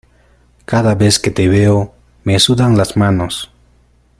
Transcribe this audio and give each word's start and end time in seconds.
Cada 0.65 0.95
vez 0.95 1.19
que 1.19 1.29
te 1.29 1.47
veo 1.47 1.93
me 2.23 2.39
sudan 2.39 2.75
las 2.75 2.97
manos. 2.97 3.51